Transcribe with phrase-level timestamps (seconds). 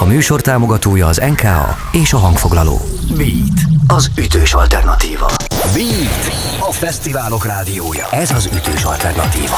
[0.00, 2.80] A műsor támogatója az NKA és a hangfoglaló.
[3.16, 5.30] Beat, az ütős alternatíva.
[5.74, 6.30] Beat,
[6.68, 8.06] a fesztiválok rádiója.
[8.10, 9.56] Ez az ütős alternatíva.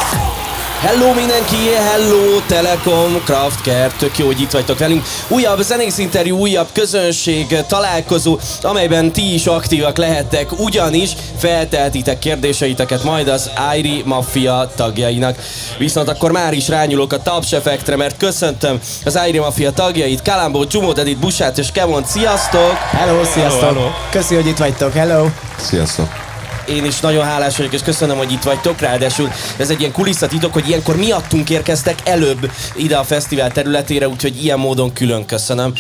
[0.81, 5.05] Hello mindenki, hello Telekom, Kraftker, tök jó, hogy itt vagytok velünk.
[5.29, 13.29] Újabb zenész interjú, újabb közönség találkozó, amelyben ti is aktívak lehettek, ugyanis felteltitek kérdéseiteket majd
[13.29, 15.37] az Airi Mafia tagjainak.
[15.79, 20.67] Viszont akkor már is rányulok a Taps effektre, mert köszöntöm az Airi Mafia tagjait, Kalambó,
[20.67, 22.73] Csumó, Dedit, Busát és Kevon, sziasztok!
[22.73, 23.61] Hello, sziasztok!
[23.61, 23.91] Hello, hello.
[24.11, 25.27] Köszi, hogy itt vagytok, hello!
[25.57, 26.30] Sziasztok!
[26.71, 28.81] Én is nagyon hálás vagyok, és köszönöm, hogy itt vagytok.
[28.81, 34.45] Ráadásul ez egy ilyen kulisszatitok, hogy ilyenkor miattunk érkeztek előbb ide a fesztivál területére, úgyhogy
[34.45, 35.73] ilyen módon külön köszönöm.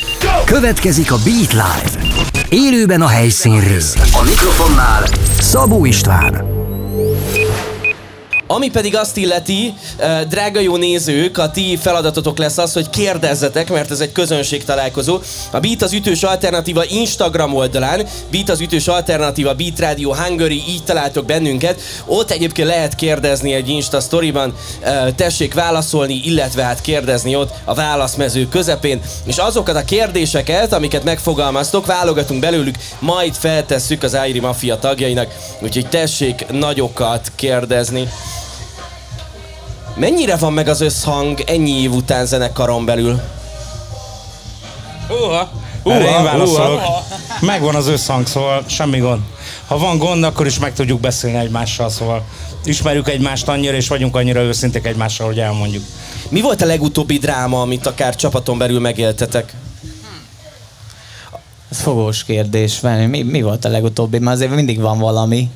[0.45, 2.09] Következik a Beat Live.
[2.49, 3.83] Élőben a helyszínről.
[4.13, 5.05] A mikrofonnál
[5.41, 6.49] Szabó István.
[8.52, 9.74] Ami pedig azt illeti,
[10.28, 15.18] drága jó nézők, a ti feladatotok lesz az, hogy kérdezzetek, mert ez egy közönség találkozó.
[15.50, 20.84] A Beat az ütős alternatíva Instagram oldalán, Beat az ütős alternatíva, Beat Radio Hungary, így
[20.84, 21.80] találtok bennünket.
[22.07, 24.54] Ott egyébként lehet kérdezni egy Insta storyban,
[25.16, 29.01] tessék válaszolni, illetve hát kérdezni ott a válaszmező közepén.
[29.24, 35.35] És azokat a kérdéseket, amiket megfogalmaztok, válogatunk belőlük, majd feltesszük az Airi Mafia tagjainak.
[35.60, 38.09] Úgyhogy tessék nagyokat kérdezni.
[40.01, 43.20] Mennyire van meg az összhang ennyi év után zenekaron belül?
[45.09, 45.51] Uha,
[45.82, 46.80] uha, én válaszolok.
[46.80, 47.04] Uha.
[47.40, 49.20] Megvan az összhang, szóval semmi gond.
[49.66, 52.24] Ha van gond, akkor is meg tudjuk beszélni egymással, szóval
[52.65, 55.84] ismerjük egymást annyira, és vagyunk annyira őszintek egymással, hogy elmondjuk.
[56.29, 59.54] Mi volt a legutóbbi dráma, amit akár csapaton belül megéltetek?
[61.70, 62.80] Ez fogós kérdés.
[62.80, 64.19] Mi, mi volt a legutóbbi?
[64.19, 65.50] Mert azért mindig van valami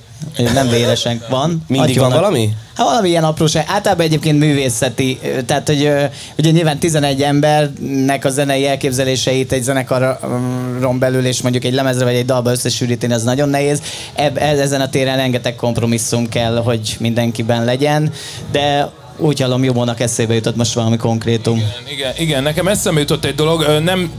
[0.55, 1.65] nem véresen van.
[1.67, 2.49] Mindig van valami?
[2.75, 3.65] Hát valami ilyen apróság.
[3.69, 5.91] Általában egyébként művészeti, tehát hogy
[6.39, 12.15] ugye nyilván 11 embernek a zenei elképzeléseit egy zenekaron belül és mondjuk egy lemezre vagy
[12.15, 13.83] egy dalba összesűríteni, az nagyon nehéz.
[14.15, 18.13] Eb, ezen a téren rengeteg kompromisszum kell, hogy mindenkiben legyen,
[18.53, 21.57] de úgy hallom, Jobónak eszébe jutott most valami konkrétum.
[21.57, 24.13] Igen, igen, igen, nekem eszembe jutott egy dolog, nem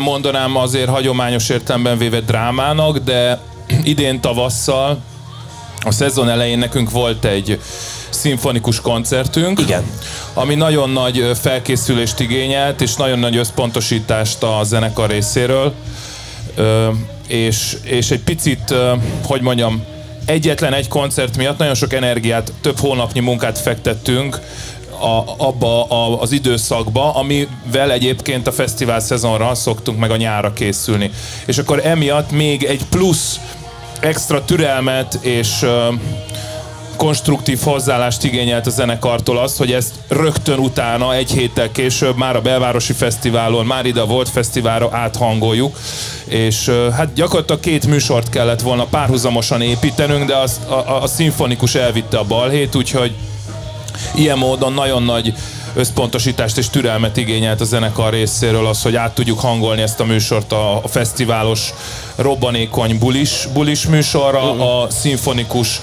[0.00, 3.40] mondanám azért hagyományos értelemben véve drámának, de
[3.84, 4.98] idén tavasszal
[5.84, 7.60] a szezon elején nekünk volt egy
[8.10, 9.60] szimfonikus koncertünk.
[9.60, 9.82] Igen.
[10.34, 15.72] Ami nagyon nagy felkészülést igényelt, és nagyon nagy összpontosítást a zenekar részéről.
[16.54, 16.88] Ö,
[17.26, 18.74] és, és egy picit,
[19.24, 19.84] hogy mondjam,
[20.24, 24.40] egyetlen egy koncert miatt nagyon sok energiát, több hónapnyi munkát fektettünk
[25.02, 31.10] a, abba a, az időszakba, amivel egyébként a fesztivál szezonra szoktunk meg a nyára készülni.
[31.46, 33.40] És akkor emiatt még egy plusz
[34.02, 35.66] extra türelmet és
[36.96, 42.40] konstruktív hozzáállást igényelt a zenekartól az, hogy ezt rögtön utána, egy héttel később, már a
[42.40, 45.78] belvárosi fesztiválon, már ide a Volt Fesztiválra áthangoljuk,
[46.24, 51.74] és hát gyakorlatilag két műsort kellett volna párhuzamosan építenünk, de az, a, a, a szimfonikus
[51.74, 53.14] elvitte a balhét, úgyhogy
[54.14, 55.34] ilyen módon nagyon nagy
[55.74, 60.52] összpontosítást és türelmet igényelt a zenekar részéről az, hogy át tudjuk hangolni ezt a műsort
[60.52, 61.74] a, a fesztiválos
[62.16, 64.82] robbanékony bulis, bulis műsorra, uh-huh.
[64.82, 65.80] a szimfonikus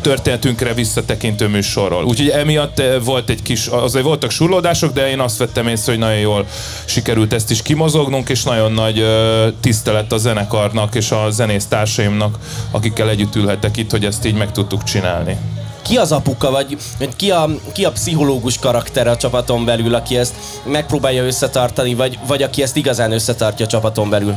[0.00, 2.04] történetünkre visszatekintő műsorról.
[2.04, 6.00] Úgyhogy emiatt eh, volt egy kis, azért voltak surlódások, de én azt vettem észre, hogy
[6.00, 6.46] nagyon jól
[6.84, 12.38] sikerült ezt is kimozognunk, és nagyon nagy uh, tisztelet a zenekarnak és a zenész társaimnak,
[12.70, 15.36] akikkel együtt ülhetek itt, hogy ezt így meg tudtuk csinálni
[15.86, 16.78] ki az apuka, vagy
[17.16, 22.42] ki a, ki a pszichológus karakter a csapaton belül, aki ezt megpróbálja összetartani, vagy, vagy
[22.42, 24.34] aki ezt igazán összetartja a csapaton belül?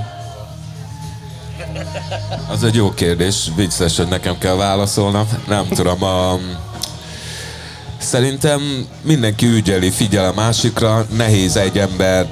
[2.51, 5.27] Az egy jó kérdés, vicces, hogy nekem kell válaszolnom.
[5.47, 6.39] Nem tudom, a...
[7.97, 12.27] Szerintem mindenki ügyeli, figyel a másikra, nehéz egy ember,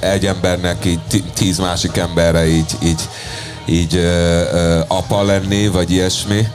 [0.00, 3.00] egy embernek így tíz másik emberre így, így,
[3.66, 4.00] így
[4.86, 6.48] apa lenni, vagy ilyesmi.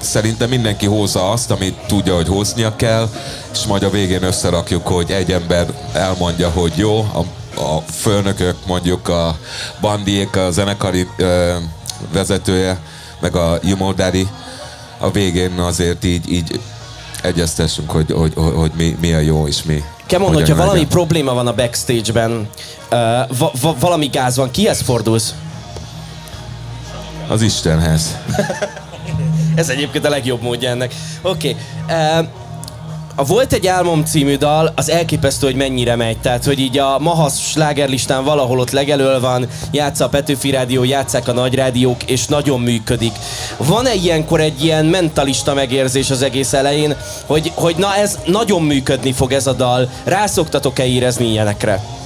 [0.00, 3.08] Szerintem mindenki hozza azt, amit tudja, hogy hoznia kell,
[3.52, 7.18] és majd a végén összerakjuk, hogy egy ember elmondja, hogy jó, a,
[7.60, 9.36] a főnökök, mondjuk a
[9.80, 11.54] bandiék, a zenekari ö,
[12.12, 12.78] vezetője,
[13.20, 14.28] meg a Jumodari,
[14.98, 16.60] a végén azért így, így
[17.22, 19.84] egyeztessünk, hogy, hogy, hogy, hogy mi, mi a jó és mi.
[20.06, 20.88] Kemon, hogyha valami legyen.
[20.88, 25.34] probléma van a backstage-ben, uh, va- va- valami gáz van, kihez fordulsz?
[27.28, 28.16] Az Istenhez.
[29.60, 30.94] Ez egyébként a legjobb módja ennek.
[31.22, 31.56] Oké.
[31.88, 32.20] Okay.
[32.20, 32.26] Uh,
[33.14, 36.18] a Volt egy álmom című dal, az elképesztő, hogy mennyire megy.
[36.18, 41.28] Tehát, hogy így a Mahasz slágerlistán valahol ott legelől van, játsza a Petőfi Rádió, játszák
[41.28, 43.12] a nagy rádiók, és nagyon működik.
[43.56, 46.96] Van-e ilyenkor egy ilyen mentalista megérzés az egész elején,
[47.26, 51.99] hogy, hogy na ez nagyon működni fog ez a dal, rászoktatok-e érezni ilyenekre?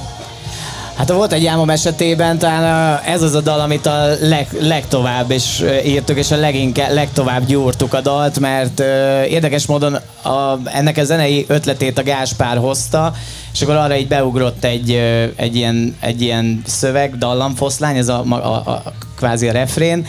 [0.97, 5.63] Hát volt egy álmom esetében, talán ez az a dal, amit a leg, legtovább is
[5.85, 8.81] írtuk, és a leginkább, legtovább gyúrtuk a dalt, mert
[9.29, 13.13] érdekes módon a, ennek a zenei ötletét a Gáspár hozta,
[13.53, 14.91] és akkor arra így beugrott egy,
[15.37, 18.83] egy, ilyen, egy ilyen szöveg, dallamfoszlány, ez a, a, a, a
[19.17, 20.07] kvázi a refrén,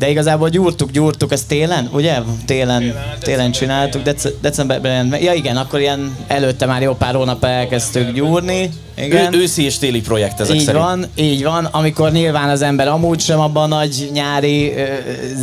[0.00, 2.12] de igazából gyúrtuk, gyúrtuk, ez télen, ugye?
[2.46, 5.16] Télen, télen, télen csináltuk, dec- decemberben.
[5.20, 8.70] Ja igen, akkor ilyen előtte már jó pár hónap elkezdtük gyúrni.
[9.04, 9.34] Igen.
[9.34, 10.84] Ő, őszi és téli projekt ezek így szerint.
[10.84, 14.72] van, így van, amikor nyilván az ember amúgy sem abban a nagy nyári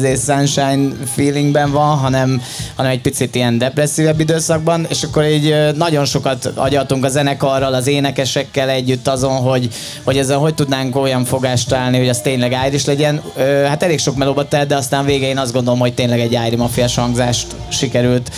[0.03, 2.41] uh, sunshine feelingben van, hanem,
[2.75, 7.73] hanem egy picit ilyen depresszívebb időszakban, és akkor így uh, nagyon sokat agyaltunk a zenekarral,
[7.73, 9.69] az énekesekkel együtt azon, hogy,
[10.03, 13.21] hogy ezzel hogy tudnánk olyan fogást állni, hogy az tényleg Irish legyen.
[13.35, 16.57] Uh, hát elég sok melóba telt, de aztán végén azt gondolom, hogy tényleg egy Irish
[16.57, 18.31] mafiás hangzást sikerült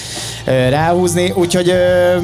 [0.70, 2.24] ráhúzni, úgyhogy uh,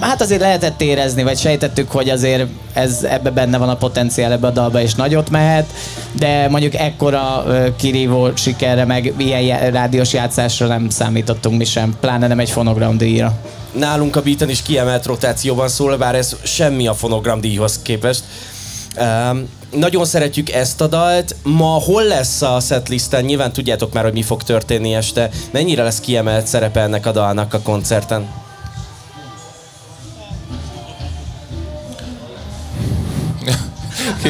[0.00, 4.46] hát azért lehetett érezni, vagy sejtettük, hogy azért ez ebbe benne van a potenciál ebbe
[4.46, 5.66] a dalba, és nagyot mehet,
[6.12, 7.44] de mondjuk ekkora
[7.76, 13.32] kirívó sikerre, meg ilyen rádiós játszásra nem számítottunk mi sem, pláne nem egy fonogram díjra.
[13.72, 18.22] Nálunk a beaten is kiemelt rotációban szól, bár ez semmi a fonogram díjhoz képest.
[19.76, 21.36] Nagyon szeretjük ezt a dalt.
[21.42, 23.24] Ma hol lesz a setlisten?
[23.24, 25.30] Nyilván tudjátok már, hogy mi fog történni este.
[25.50, 28.43] Mennyire lesz kiemelt szerepe ennek a dalnak a koncerten?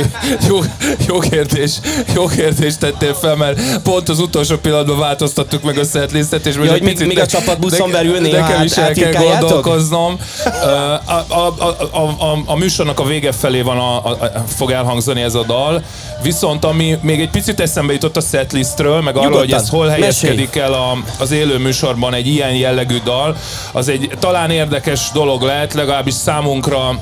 [0.48, 0.58] jó,
[1.06, 1.72] jó kérdés,
[2.14, 6.70] jó kérdés tettél fel, mert pont az utolsó pillanatban változtattuk meg a setlistet, és Ja,
[6.70, 10.18] hogy még- még a csapatbuszon belül néha nekem is el kell gondolkoznom.
[10.44, 11.54] A, a,
[11.90, 15.42] a, a, a, műsornak a vége felé van a, a, a, fog elhangzani ez a
[15.42, 15.82] dal,
[16.22, 20.56] viszont ami még egy picit eszembe jutott a setlistről, meg arról, hogy ez hol helyezkedik
[20.56, 23.36] el a, az élő műsorban egy ilyen jellegű dal,
[23.72, 26.98] az egy talán érdekes dolog lehet, legalábbis számunkra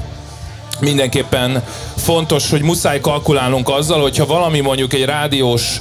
[0.82, 1.64] mindenképpen
[1.96, 5.80] fontos, hogy muszáj kalkulálnunk azzal, hogyha valami mondjuk egy rádiós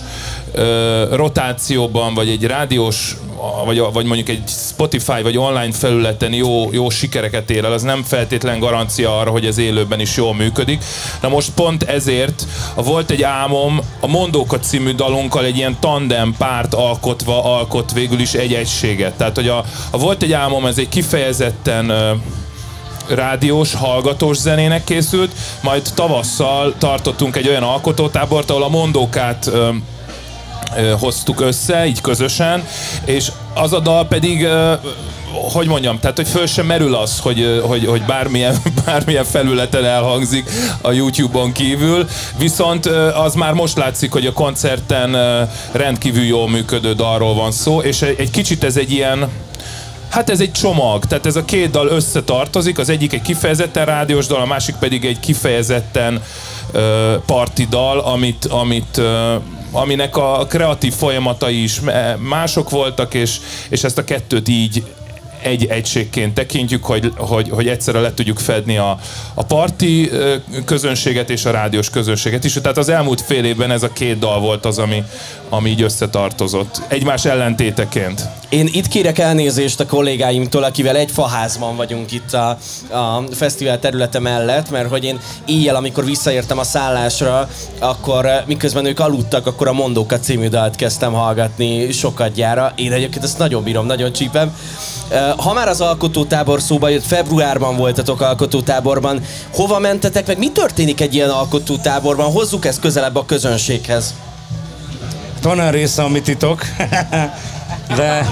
[0.52, 3.18] ö, rotációban, vagy egy rádiós,
[3.66, 8.04] vagy, vagy mondjuk egy Spotify vagy online felületen jó, jó sikereket ér el, az nem
[8.04, 10.84] feltétlen garancia arra, hogy ez élőben is jól működik.
[11.22, 16.74] Na most pont ezért volt egy álmom, a Mondóka című dalunkkal egy ilyen tandem párt
[16.74, 19.14] alkotva alkot végül is egy egységet.
[19.14, 22.12] Tehát, hogy a, a volt egy álmom, ez egy kifejezetten ö,
[23.14, 25.32] rádiós, hallgatós zenének készült,
[25.62, 29.70] majd tavasszal tartottunk egy olyan alkotótábort, ahol a mondókát ö,
[30.78, 32.64] ö, hoztuk össze, így közösen,
[33.06, 34.74] és az a dal pedig ö,
[35.54, 38.56] hogy mondjam, tehát hogy föl sem merül az, hogy, hogy, hogy bármilyen,
[38.86, 40.50] bármilyen felületen elhangzik
[40.82, 42.08] a YouTube-on kívül,
[42.38, 42.86] viszont
[43.16, 45.16] az már most látszik, hogy a koncerten
[45.72, 49.30] rendkívül jól működő dalról van szó, és egy egy kicsit ez egy ilyen,
[50.12, 54.28] Hát ez egy csomag, tehát ez a két dal összetartozik, az egyik egy kifejezetten rádiós
[54.28, 56.24] dal, a másik pedig egy kifejezetten
[56.72, 59.36] ö, parti dal, amit, amit ö,
[59.72, 61.82] aminek a kreatív folyamatai is
[62.18, 64.84] mások voltak, és, és ezt a kettőt így
[65.44, 69.00] egy egységként tekintjük, hogy, hogy, hogy egyszerre le tudjuk fedni a,
[69.34, 70.10] a parti
[70.66, 72.54] közönséget és a rádiós közönséget is.
[72.54, 75.04] Tehát az elmúlt fél évben ez a két dal volt az, ami,
[75.50, 76.82] ami így összetartozott.
[76.88, 78.22] Egymás ellentéteként.
[78.50, 82.58] Én itt kérek elnézést a kollégáimtól, akivel egy faházban vagyunk itt a,
[82.92, 89.00] a fesztivál területe mellett, mert hogy én éjjel, amikor visszaértem a szállásra, akkor miközben ők
[89.00, 92.74] aludtak, akkor a Mondóka című dalt kezdtem hallgatni sokadjára.
[92.76, 94.56] Én egyébként ezt nagyon bírom, nagyon csípem.
[95.12, 99.22] Eh, Ha már az alkotótábor szóba jött, februárban voltatok alkotótáborban,
[99.54, 102.32] hova mentetek, meg mi történik egy ilyen alkotótáborban?
[102.32, 104.14] Hozzuk ezt közelebb a közönséghez.
[105.42, 106.62] Van olyan része, ami titok,
[107.98, 108.28] de Az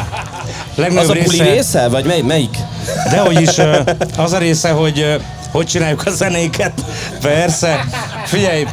[0.76, 2.58] legnagyobb a buli része, része, vagy mely, melyik?
[3.12, 3.58] dehogy is
[4.18, 5.20] az a része, hogy
[5.52, 6.74] hogy csináljuk a zenéket.
[7.22, 7.86] Persze,
[8.26, 8.66] figyelj,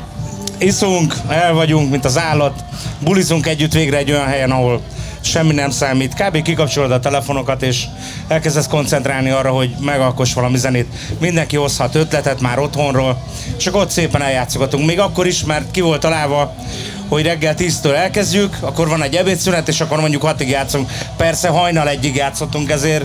[0.59, 2.65] iszunk, el vagyunk, mint az állat,
[2.99, 4.81] bulizunk együtt végre egy olyan helyen, ahol
[5.27, 6.15] semmi nem számít.
[6.15, 6.43] Kb.
[6.43, 7.85] kikapcsolod a telefonokat, és
[8.29, 10.87] elkezdesz koncentrálni arra, hogy megalkoss valami zenét.
[11.21, 13.23] Mindenki hozhat ötletet már otthonról,
[13.67, 14.87] akkor ott szépen eljátszogatunk.
[14.87, 16.55] Még akkor is, mert ki volt találva,
[17.09, 20.91] hogy reggel 10-től elkezdjük, akkor van egy ebédszünet, és akkor mondjuk 6-ig játszunk.
[21.17, 23.05] Persze hajnal egyig játszottunk, ezért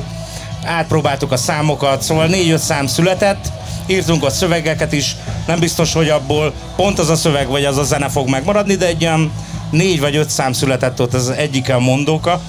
[0.64, 3.52] átpróbáltuk a számokat, szóval 4-5 szám született,
[3.88, 5.16] írtunk a szövegeket is,
[5.48, 8.86] nem biztos, hogy abból pont az a szöveg vagy az a zene fog megmaradni, de
[8.86, 9.32] egy ilyen
[9.72, 12.42] négy vagy öt szám született ott, az egyike a mondóka,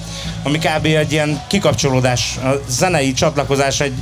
[0.43, 0.85] ami kb.
[0.85, 3.93] egy ilyen kikapcsolódás, a zenei csatlakozás, egy,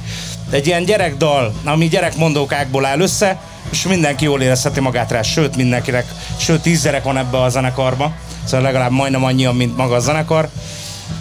[0.49, 6.05] egy ilyen gyerekdal, ami gyerekmondókákból áll össze, és mindenki jól érezheti magát rá, sőt mindenkinek,
[6.37, 8.11] sőt tíz gyerek van ebbe a zenekarba,
[8.43, 10.49] szóval legalább majdnem annyian, mint maga a zenekar.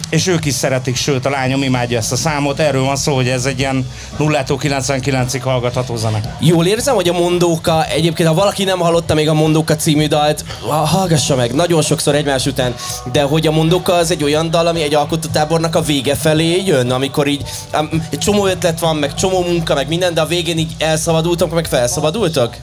[0.09, 2.59] És ők is szeretik, sőt a lányom imádja ezt a számot.
[2.59, 6.35] Erről van szó, hogy ez egy ilyen 0 99-ig hallgatható zene.
[6.39, 10.45] Jól érzem, hogy a Mondóka, egyébként ha valaki nem hallotta még a Mondóka című dalt,
[10.67, 12.75] hallgassa meg, nagyon sokszor egymás után,
[13.11, 16.91] de hogy a Mondóka az egy olyan dal, ami egy alkotótábornak a vége felé jön,
[16.91, 17.43] amikor így
[17.79, 21.53] um, egy csomó ötlet van, meg csomó munka, meg minden, de a végén így elszabadultok,
[21.53, 22.55] meg felszabadultok?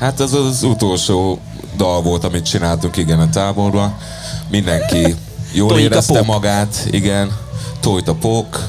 [0.00, 1.40] Hát ez az utolsó
[1.76, 3.96] dal volt, amit csináltunk, igen, a táborban.
[4.50, 5.14] Mindenki
[5.56, 7.36] jól Tojik a érezte magát, igen.
[7.80, 8.68] Tojt a pók,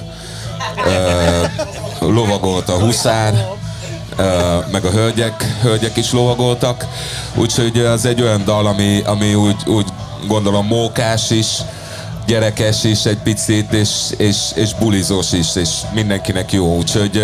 [0.85, 1.45] ö,
[1.99, 3.47] lovagolt a huszár,
[4.17, 6.87] ö, meg a hölgyek, hölgyek is lovagoltak.
[7.35, 9.85] Úgyhogy az egy olyan dal, ami, ami úgy, úgy
[10.27, 11.47] gondolom mókás is,
[12.27, 16.77] gyerekes is egy picit, és, és, és bulizós is, és mindenkinek jó.
[16.77, 17.23] Úgyhogy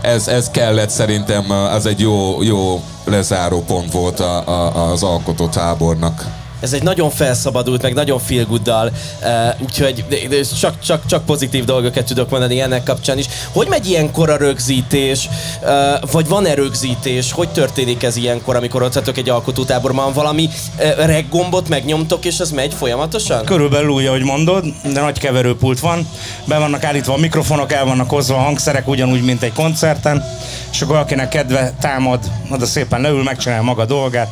[0.00, 5.48] ez, ez kellett szerintem, az egy jó, jó lezáró pont volt a, a, az alkotó
[5.48, 6.39] tábornak.
[6.60, 8.90] Ez egy nagyon felszabadult, meg nagyon feel good dal,
[9.22, 13.26] uh, úgyhogy de- de csak, csak, csak pozitív dolgokat tudok mondani ennek kapcsán is.
[13.52, 15.28] Hogy megy ilyenkor a rögzítés,
[15.62, 17.32] uh, vagy van-e rögzítés?
[17.32, 20.12] Hogy történik ez ilyenkor, amikor ott egy alkotótáborban?
[20.12, 20.48] Valami
[20.78, 23.44] uh, reggombot megnyomtok, és ez megy folyamatosan?
[23.44, 26.08] Körülbelül úgy, ahogy mondod, de nagy keverőpult van,
[26.44, 30.24] be vannak állítva a mikrofonok, el vannak hozva a hangszerek, ugyanúgy, mint egy koncerten,
[30.72, 34.28] és akkor akinek kedve támad, oda szépen leül, megcsinálja maga dolgát,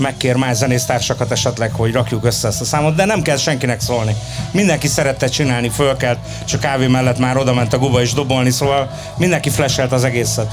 [0.00, 4.16] megkér más zenésztársakat esetleg, hogy rakjuk össze ezt a számot, de nem kell senkinek szólni.
[4.50, 8.90] Mindenki szerette csinálni, fölkelt, csak kávé mellett már oda ment a guba is dobolni, szóval
[9.16, 10.52] mindenki flashelt az egészet.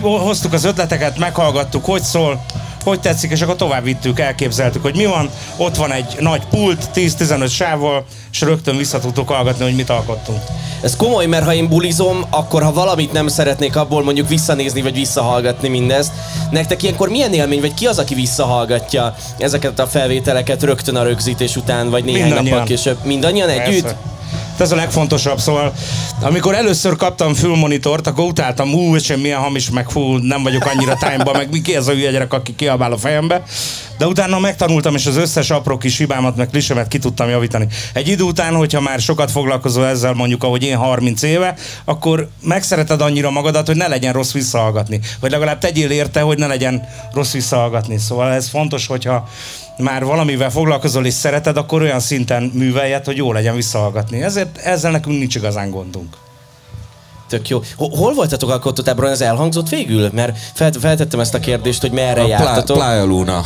[0.00, 2.44] Hoztuk az ötleteket, meghallgattuk, hogy szól,
[2.84, 5.30] hogy tetszik, és akkor tovább vittük, elképzeltük, hogy mi van.
[5.56, 10.38] Ott van egy nagy pult, 10-15 sávval, és rögtön vissza tudtuk hallgatni, hogy mit alkottunk.
[10.82, 14.94] Ez komoly, mert ha én bulizom, akkor ha valamit nem szeretnék abból mondjuk visszanézni, vagy
[14.94, 16.12] visszahallgatni mindezt,
[16.50, 21.56] nektek ilyenkor milyen élmény, vagy ki az, aki visszahallgatja ezeket a felvételeket rögtön a rögzítés
[21.56, 22.98] után, vagy néhány nappal később?
[23.04, 23.82] Mindannyian együtt?
[23.82, 23.96] Persze.
[24.60, 25.72] Hát Ez a legfontosabb, szóval
[26.22, 30.94] amikor először kaptam fülmonitort, akkor utáltam, ú, és milyen hamis, meg fú, nem vagyok annyira
[30.94, 33.42] time meg mi ki ez a hülye gyerek, aki kiabál a fejembe.
[33.98, 37.66] De utána megtanultam, és az összes apró kis hibámat, meg klisemet ki tudtam javítani.
[37.92, 43.00] Egy idő után, hogyha már sokat foglalkozol ezzel, mondjuk ahogy én 30 éve, akkor megszereted
[43.00, 45.00] annyira magadat, hogy ne legyen rossz visszahallgatni.
[45.20, 47.98] Vagy legalább tegyél érte, hogy ne legyen rossz visszahallgatni.
[47.98, 49.28] Szóval ez fontos, hogyha
[49.80, 54.22] már valamivel foglalkozol és szereted, akkor olyan szinten műveljed, hogy jó legyen visszahallgatni.
[54.22, 56.16] Ezért ezzel nekünk nincs igazán gondunk.
[57.28, 57.60] Tök jó.
[57.76, 59.12] Ho- Hol voltatok alkotótáborban?
[59.12, 60.10] Ez elhangzott végül?
[60.12, 62.76] Mert fel- feltettem ezt a kérdést, hogy merre A Plá- jártatok.
[62.76, 63.42] Playa Luna,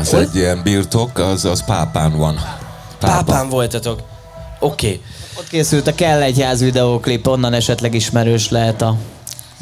[0.00, 0.20] az Hol?
[0.20, 2.40] egy ilyen birtok, az, az Pápán van.
[2.98, 4.00] Pápán voltatok.
[4.60, 4.86] Oké.
[4.86, 5.00] Okay.
[5.38, 8.96] Ott készült a Kell egy ház videóklip, onnan esetleg ismerős lehet a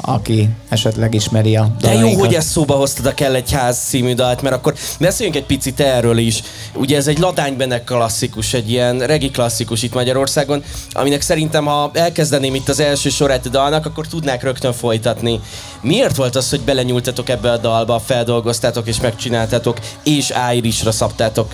[0.01, 4.13] aki esetleg ismeri a De jó, hogy ezt szóba hoztad a Kell egy ház című
[4.13, 6.43] dalt, mert akkor beszéljünk egy picit erről is.
[6.73, 12.55] Ugye ez egy ladánybenek klasszikus, egy ilyen regi klasszikus itt Magyarországon, aminek szerintem, ha elkezdeném
[12.55, 15.39] itt az első sorát a dalnak, akkor tudnák rögtön folytatni.
[15.81, 21.53] Miért volt az, hogy belenyúltatok ebbe a dalba, feldolgoztátok és megcsináltátok, és Irisra szabtátok?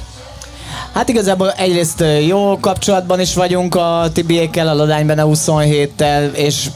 [0.93, 6.69] Hát igazából egyrészt jó kapcsolatban is vagyunk a Tibiékkel, a Ladányben a 27-tel, és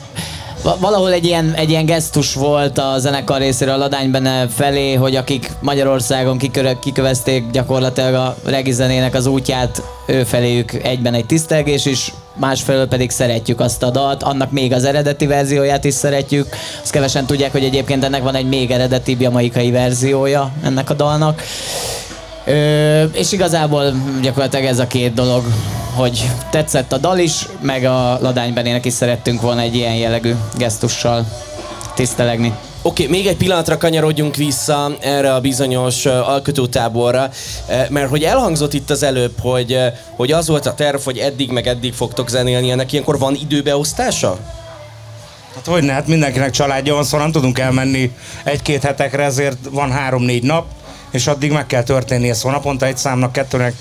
[0.79, 5.51] valahol egy ilyen, egy ilyen gesztus volt a zenekar részéről a Ladánybene felé, hogy akik
[5.59, 12.87] Magyarországon kikörö, kikövezték gyakorlatilag a regizenének az útját, ő feléjük egyben egy tisztelgés is, másfelől
[12.87, 16.47] pedig szeretjük azt a dalt, annak még az eredeti verzióját is szeretjük.
[16.81, 21.41] Azt kevesen tudják, hogy egyébként ennek van egy még eredetibb jamaikai verziója ennek a dalnak.
[22.45, 25.43] Ö, és igazából gyakorlatilag ez a két dolog,
[25.95, 31.25] hogy tetszett a dal is, meg a Ladánybenének is szerettünk volna egy ilyen jellegű gesztussal
[31.95, 32.53] tisztelegni.
[32.81, 37.29] Oké, okay, még egy pillanatra kanyarodjunk vissza erre a bizonyos uh, alkotótáborra,
[37.67, 39.85] uh, mert hogy elhangzott itt az előbb, hogy, uh,
[40.15, 44.37] hogy az volt a terv, hogy eddig meg eddig fogtok zenélni, ennek ilyenkor van időbeosztása?
[45.55, 48.11] Hát hogy ne, hát mindenkinek családja van, szóval nem tudunk elmenni
[48.43, 50.65] egy-két hetekre, ezért van három-négy nap,
[51.15, 53.73] és addig meg kell történnie, szóval naponta egy számnak, kettőnek,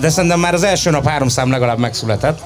[0.00, 2.40] de szerintem már az első nap három szám legalább megszületett.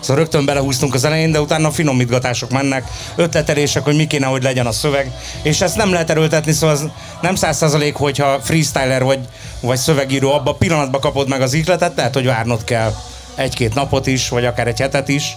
[0.00, 2.84] Szóval rögtön belehúztunk az elején, de utána finomítgatások mennek,
[3.16, 5.12] ötletelések, hogy mi kéne, hogy legyen a szöveg.
[5.42, 6.88] És ezt nem lehet erőltetni, szóval az
[7.22, 9.18] nem száz százalék, hogyha freestyler vagy,
[9.60, 12.94] vagy szövegíró, abban a pillanatban kapod meg az ihletet, lehet, hogy várnod kell
[13.34, 15.36] egy-két napot is, vagy akár egy hetet is.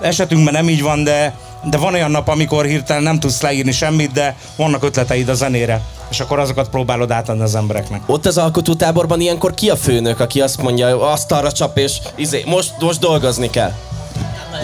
[0.00, 1.34] Esetünkben nem így van, de,
[1.70, 5.80] de van olyan nap, amikor hirtelen nem tudsz leírni semmit, de vannak ötleteid a zenére,
[6.10, 8.00] és akkor azokat próbálod átadni az embereknek.
[8.06, 12.72] Ott az alkotótáborban ilyenkor ki a főnök, aki azt mondja, asztalra csap, és izé, most,
[12.78, 13.72] most dolgozni kell?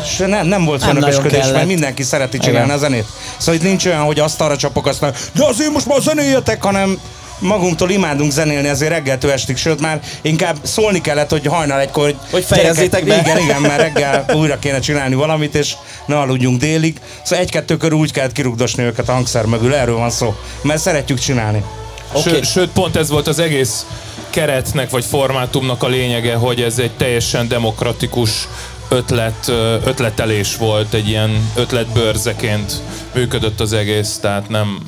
[0.03, 1.53] És nem, nem volt kellett.
[1.53, 2.77] mert mindenki szereti csinálni Igen.
[2.77, 3.07] a zenét.
[3.37, 7.01] Szóval itt nincs olyan, hogy asztalra csapok, aztán de azért most már zenéjetek, hanem
[7.39, 12.17] magunktól imádunk zenélni azért reggeltől estig, sőt már inkább szólni kellett, hogy hajnal egykor, hogy,
[12.31, 13.19] Hogy fejezzétek be.
[13.19, 15.75] Igen, igen, mert reggel újra kéne csinálni valamit, és
[16.07, 17.01] ne aludjunk délig.
[17.23, 20.35] Szóval egy-kettő körül úgy kellett kirugdosni őket a hangszer mögül, erről van szó.
[20.63, 21.65] Mert szeretjük csinálni.
[22.13, 22.31] Oké.
[22.31, 23.87] Sőt, sőt, pont ez volt az egész
[24.31, 28.49] keretnek vagy formátumnak a lényege, hogy ez egy teljesen demokratikus
[28.89, 29.49] ötlet,
[29.85, 32.83] ötletelés volt, egy ilyen ötletbőrzeként
[33.15, 34.79] működött az egész, tehát nem,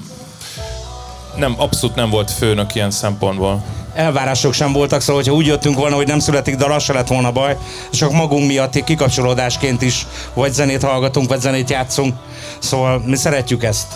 [1.39, 3.63] nem abszolút nem volt főnök ilyen szempontból.
[3.95, 7.07] elvárások sem voltak, szóval hogyha úgy jöttünk volna, hogy nem születik dal, az se lett
[7.07, 7.57] volna baj.
[7.93, 12.15] Csak magunk miatt kikapcsolódásként is vagy zenét hallgatunk, vagy zenét játszunk.
[12.59, 13.87] Szóval mi szeretjük ezt.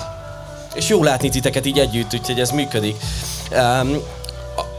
[0.75, 2.97] És jó látni titeket így együtt, úgyhogy ez működik.
[3.51, 3.97] Um,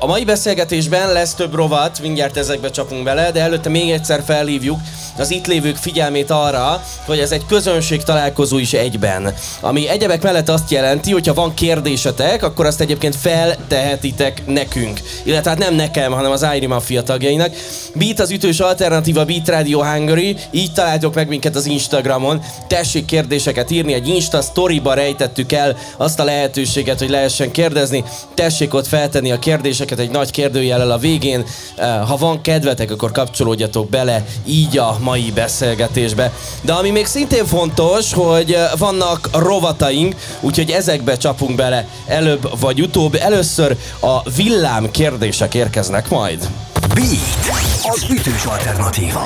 [0.03, 4.79] a- mai beszélgetésben lesz több rovat, mindjárt ezekbe csapunk bele, de előtte még egyszer felhívjuk
[5.17, 9.33] az itt lévők figyelmét arra, hogy ez egy közönség találkozó is egyben.
[9.61, 14.99] Ami egyebek mellett azt jelenti, hogy ha van kérdésetek, akkor azt egyébként feltehetitek nekünk.
[15.23, 17.53] Illetve hát nem nekem, hanem az Airi Mafia tagjainak.
[17.95, 22.41] Beat az ütős alternatíva Beat Radio Hungary, így találtok meg minket az Instagramon.
[22.67, 28.03] Tessék kérdéseket írni, egy Insta storyba rejtettük el azt a lehetőséget, hogy lehessen kérdezni.
[28.33, 31.45] Tessék ott feltenni a kérdéseket egy nagy kérdőjellel a végén.
[31.75, 36.31] Eh, Ha van kedvetek, akkor kapcsolódjatok bele így a mai beszélgetésbe.
[36.61, 42.81] De ami még szintén fontos, hogy eh, vannak rovataink, úgyhogy ezekbe csapunk bele előbb vagy
[42.81, 43.15] utóbb.
[43.15, 46.47] Először a villám kérdések érkeznek majd.
[46.93, 49.25] Beat, az ütős alternatíva.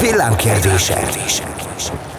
[0.00, 1.10] Villámkérdések.
[1.10, 2.13] villámkérdések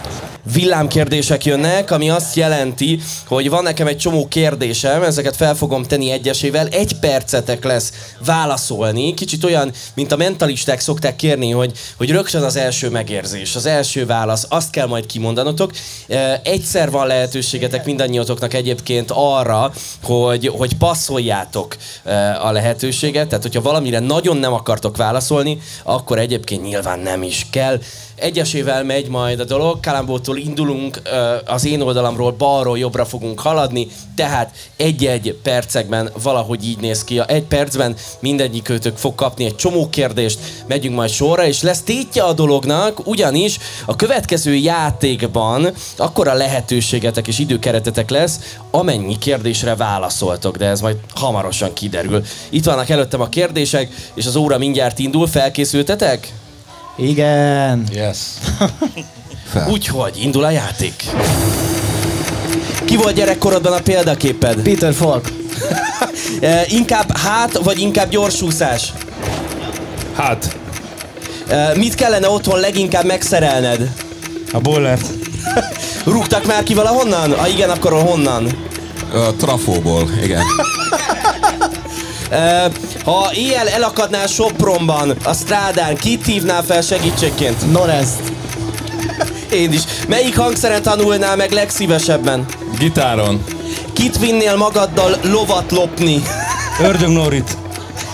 [1.44, 6.68] jönnek, ami azt jelenti, hogy van nekem egy csomó kérdésem, ezeket fel fogom tenni egyesével,
[6.68, 7.92] egy percetek lesz
[8.25, 13.66] válaszolni, kicsit olyan, mint a mentalisták szokták kérni, hogy, hogy rögtön az első megérzés, az
[13.66, 15.72] első válasz, azt kell majd kimondanotok.
[16.08, 19.74] E, Egyszer van lehetőségetek mindannyiatoknak egyébként arra,
[20.04, 26.64] hogy, hogy passzoljátok e, a lehetőséget, tehát hogyha valamire nagyon nem akartok válaszolni, akkor egyébként
[26.64, 27.80] nyilván nem is kell.
[28.15, 31.01] Egyesével megy majd a dolog, Kalambótól indulunk,
[31.45, 37.22] az én oldalamról balról jobbra fogunk haladni, tehát egy-egy percekben valahogy így néz ki.
[37.27, 42.34] Egy percben mindegyikőtök fog kapni egy csomó kérdést, megyünk majd sorra, és lesz tétje a
[42.34, 50.82] dolognak, ugyanis a következő játékban akkora lehetőségetek és időkeretetek lesz, amennyi kérdésre válaszoltok, de ez
[50.82, 52.23] majd hamarosan kiderül.
[52.49, 56.34] Itt vannak előttem a kérdések, és az óra mindjárt indul, felkészültetek?
[56.97, 57.88] Igen.
[57.91, 58.17] Yes.
[59.73, 61.03] Úgyhogy indul a játék.
[62.86, 64.62] Ki volt gyerekkorodban a példaképed?
[64.62, 65.29] Peter Falk.
[66.41, 68.93] E, inkább hát, vagy inkább gyorsúszás?
[70.15, 70.55] Hát,
[71.47, 73.89] E, mit kellene otthon leginkább megszerelned?
[74.51, 75.05] A bollert.
[76.05, 77.36] Rúgtak már ki valahonnan?
[77.38, 78.58] Ha igen, akkor honnan?
[79.13, 80.41] A trafóból, igen.
[82.29, 82.71] E,
[83.06, 87.72] ha éjjel elakadnál Sopronban, a strádán, kit hívnál fel segítségként?
[87.72, 88.22] Norest.
[89.52, 89.82] Én is.
[90.08, 92.46] Melyik hangszeren tanulnál meg legszívesebben?
[92.80, 93.44] gitáron.
[93.94, 96.22] Kit vinnél magaddal lovat lopni?
[96.82, 97.58] Ördög Norit.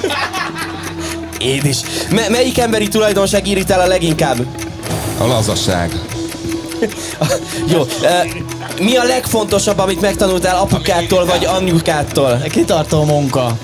[1.39, 1.77] Én is.
[2.10, 4.38] Me- melyik emberi tulajdonság irritál a leginkább?
[5.17, 5.91] A lazaság.
[7.73, 7.82] Jó.
[8.04, 8.25] E,
[8.80, 12.41] mi a legfontosabb, amit megtanultál apukától vagy anyukától?
[12.51, 13.58] Kitartó munka.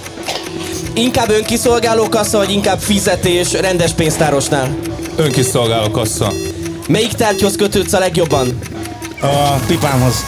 [0.98, 4.76] Inkább önkiszolgáló kassa, vagy inkább fizetés rendes pénztárosnál?
[5.16, 6.32] Önkiszolgáló kassa.
[6.88, 8.60] Melyik tárgyhoz kötődsz a legjobban?
[9.22, 10.16] A pipámhoz.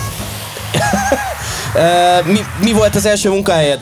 [2.25, 3.79] Mi, mi volt az első munkahelyed?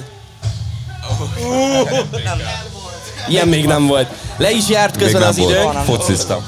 [3.28, 4.08] Ilyen még nem volt.
[4.38, 5.60] Le is járt közben az idő.
[5.86, 6.46] Fociztam.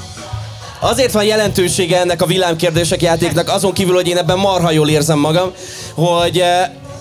[0.80, 5.18] Azért van jelentősége ennek a villámkérdések játéknak, azon kívül, hogy én ebben marha jól érzem
[5.18, 5.50] magam,
[5.94, 6.44] hogy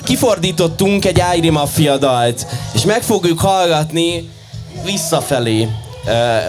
[0.10, 4.30] kifordítottunk egy Airi Mafia dalt, és meg fogjuk hallgatni
[4.86, 5.68] visszafelé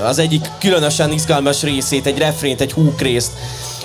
[0.04, 3.32] az egyik különösen izgalmas részét, egy refrént, egy húkrészt.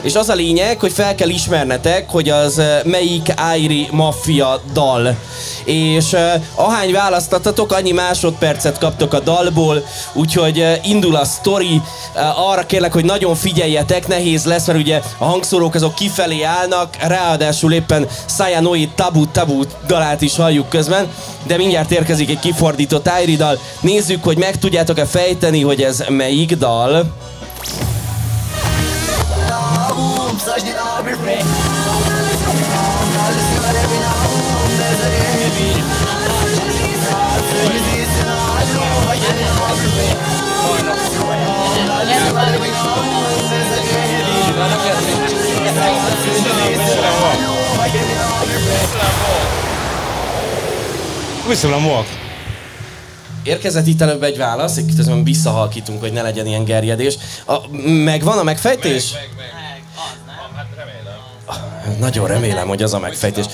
[0.01, 5.15] És az a lényeg, hogy fel kell ismernetek, hogy az eh, melyik Airi Mafia dal.
[5.65, 11.81] És eh, ahány választatatok, annyi másodpercet kaptok a dalból, úgyhogy eh, indul a sztori.
[12.15, 16.95] Eh, Arra kérlek, hogy nagyon figyeljetek, nehéz lesz, mert ugye a hangszórók azok kifelé állnak,
[16.99, 21.07] ráadásul éppen Sayanoi Tabu Tabu dalát is halljuk közben,
[21.47, 23.59] de mindjárt érkezik egy kifordított Airi dal.
[23.81, 27.05] Nézzük, hogy meg tudjátok-e fejteni, hogy ez melyik dal.
[51.47, 52.05] Köszönöm, Walk.
[53.43, 57.17] Érkezett itt előbb egy válasz, közben visszahalkítunk, hogy ne legyen ilyen gerjedés.
[57.45, 59.11] A, megvan a megfejtés?
[59.11, 59.64] Meg, meg, meg.
[61.99, 63.45] Nagyon remélem, hogy az a megfejtés.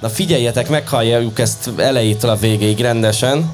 [0.00, 3.50] Na figyeljetek, meghalljuk ezt elejétől a végéig rendesen.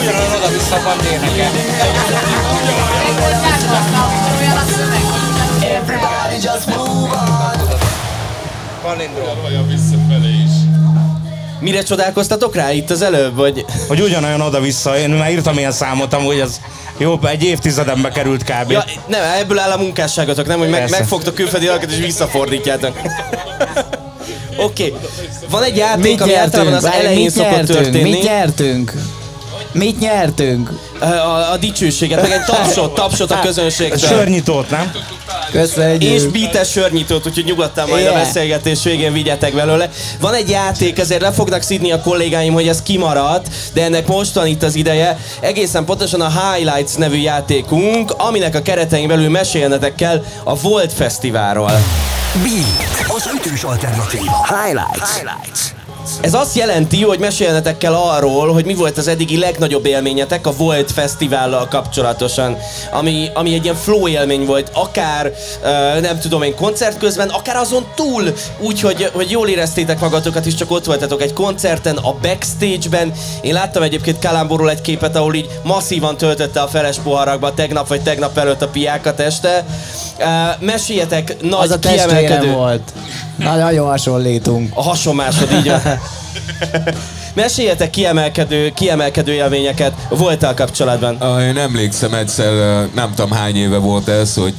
[0.00, 1.50] Ugyanolyan oda-vissza van éneke.
[8.82, 9.22] Van indul.
[11.64, 13.64] Mire csodálkoztatok rá itt az előbb, vagy...
[13.88, 14.98] Hogy ugyanolyan oda-vissza.
[14.98, 16.60] Én már írtam ilyen számot, amúgy az
[16.98, 18.70] jó, egy évtizedembe került kb.
[18.70, 20.98] Ja, nem, ebből áll a munkásságotok, nem, hogy meg, Persze.
[20.98, 22.96] megfogtok külföldi dalokat és visszafordítjátok.
[24.56, 24.94] Oké, okay.
[25.50, 26.76] van egy játék, Mit ami általában nyertünk?
[26.76, 27.78] az Várj, elején mit szokott nyertünk?
[27.78, 28.10] történni.
[28.10, 28.92] Mit nyertünk?
[29.74, 30.70] Mit nyertünk?
[31.00, 31.04] A,
[31.52, 34.08] a dicsőséget, meg egy tapsot, tapsot a közönségtől.
[34.08, 34.92] Sörnyitót, nem?
[35.50, 36.02] Köszönjük.
[36.02, 38.22] És beates sörnyitót, úgyhogy nyugodtan majd a Yeah.
[38.22, 39.90] beszélgetés végén vigyetek belőle.
[40.20, 44.46] Van egy játék, ezért le fognak szidni a kollégáim, hogy ez kimaradt, de ennek mostan
[44.46, 45.18] itt az ideje.
[45.40, 51.70] Egészen pontosan a Highlights nevű játékunk, aminek a keretein belül mesélnetek kell a Volt Fesztiválról.
[52.42, 54.46] Beat, az ütős alternatíva.
[54.48, 55.14] Highlights.
[55.16, 55.74] Highlights.
[56.20, 60.52] Ez azt jelenti, hogy mesélnetek kell arról, hogy mi volt az eddigi legnagyobb élményetek a
[60.52, 62.56] Volt Fesztivállal kapcsolatosan,
[62.90, 65.32] ami, ami egy ilyen flow élmény volt, akár
[66.00, 70.70] nem tudom én koncert közben, akár azon túl, úgy, hogy, jól éreztétek magatokat, és csak
[70.70, 73.12] ott voltatok egy koncerten, a backstage-ben.
[73.40, 78.02] Én láttam egyébként Kalámborról egy képet, ahol így masszívan töltötte a feles poharakba tegnap vagy
[78.02, 79.64] tegnap előtt a piákat este.
[80.60, 82.52] Meséljetek nagy Az a kiemelkedő...
[82.52, 82.92] volt.
[83.36, 84.72] Na, nagyon hasonlítunk.
[84.74, 85.80] A hasonmásod, így van.
[87.34, 91.16] Meséljetek kiemelkedő, kiemelkedő élményeket voltál kapcsolatban.
[91.16, 92.52] Ah, Én emlékszem egyszer,
[92.94, 94.54] nem tudom hány éve volt ez, hogy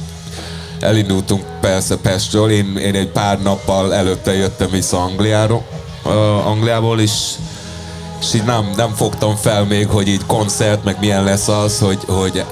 [0.80, 5.64] elindultunk persze Pestről, én, én egy pár nappal előtte jöttem vissza Angliáról,
[6.04, 7.12] uh, Angliából, és,
[8.20, 11.98] és így nem, nem fogtam fel még, hogy így koncert, meg milyen lesz az, hogy,
[12.06, 12.44] hogy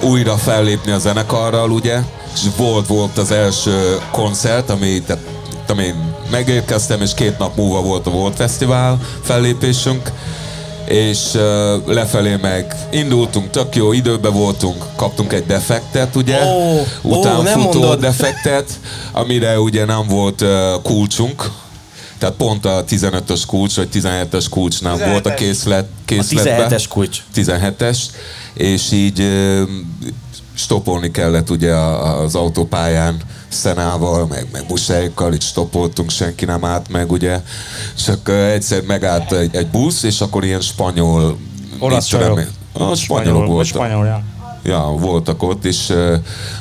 [0.00, 1.98] újra fellépni a zenekarral, ugye,
[2.34, 5.22] és volt, volt az első koncert, ami, tehát,
[5.66, 5.94] tudom én,
[6.30, 10.10] megérkeztem, és két nap múlva volt a Volt Fesztivál fellépésünk,
[10.88, 11.40] és uh,
[11.94, 16.38] lefelé meg indultunk, tök jó időben voltunk, kaptunk egy defektet, ugye?
[16.44, 18.00] Nem Utánfutó mondod.
[18.00, 18.70] defektet,
[19.12, 20.48] amire ugye nem volt uh,
[20.82, 21.50] kulcsunk,
[22.18, 25.08] tehát pont a 15-ös kulcs, vagy 17-es kulcs nem 17-es.
[25.10, 26.68] volt a készlet, A készletben.
[26.70, 27.18] 17-es kulcs.
[27.34, 27.98] 17-es,
[28.54, 29.62] és így ö,
[30.54, 33.16] stopolni kellett ugye a- az autópályán
[33.54, 37.40] Szenával, meg, meg buszájukkal, itt stopoltunk, senki nem állt meg, ugye.
[38.04, 41.38] Csak egyszer megállt egy, egy busz, és akkor ilyen spanyol...
[41.78, 42.40] Olasz csajok.
[42.72, 43.66] A spanyolok vagy voltak.
[43.66, 44.22] Spanyol, ja.
[44.64, 45.92] Ja, voltak ott, és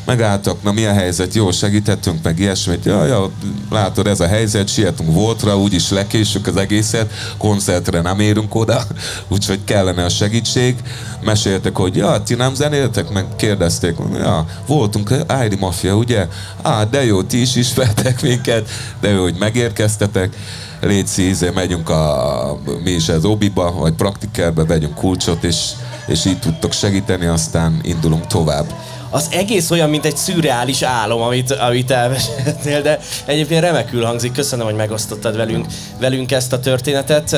[0.05, 2.85] megálltak, na mi a helyzet, jó, segítettünk, meg ilyesmit.
[2.85, 3.29] Ja, ja,
[3.71, 8.83] látod, ez a helyzet, sietünk voltra, úgyis lekésük az egészet, koncertre nem érünk oda,
[9.33, 10.75] úgyhogy kellene a segítség.
[11.21, 16.27] Meséltek, hogy ja, ti nem zenéltek, meg kérdezték, ja, voltunk, Ájri Mafia, ugye?
[16.61, 18.69] Á, de jó, ti is ismertek minket,
[19.01, 20.35] de jó, hogy megérkeztetek.
[20.81, 25.71] Léci, izé, megyünk a, mi is az obiba, vagy praktikerbe, vegyünk kulcsot, és,
[26.07, 28.65] és így tudtok segíteni, aztán indulunk tovább.
[29.09, 34.31] Az egész olyan, mint egy szürreális álom, amit, amit elmeséltél, de egyébként remekül hangzik.
[34.31, 35.65] Köszönöm, hogy megosztottad velünk,
[35.99, 37.37] velünk ezt a történetet.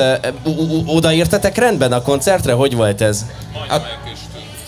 [0.86, 2.52] Odaértetek rendben a koncertre?
[2.52, 3.24] Hogy volt ez?
[3.68, 3.98] Hát,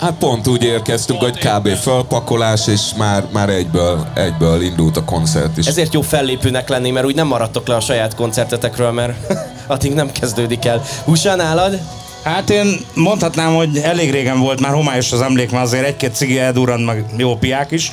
[0.00, 1.68] hát pont úgy érkeztünk, hogy kb.
[1.68, 5.66] fölpakolás, és már, már egyből, egyből indult a koncert is.
[5.66, 9.32] Ezért jó fellépőnek lenni, mert úgy nem maradtok le a saját koncertetekről, mert
[9.66, 10.82] addig nem kezdődik el.
[11.04, 11.80] Husa nálad?
[12.28, 16.38] Hát én mondhatnám, hogy elég régen volt már homályos az emlék, mert azért egy-két cigi
[16.38, 17.92] eldurrant, meg jó piák is.